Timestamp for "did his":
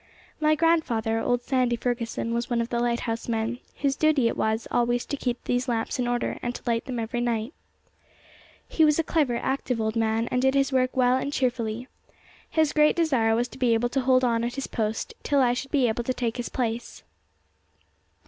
10.41-10.73